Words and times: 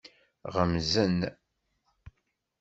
Ɣemzen. 0.55 1.19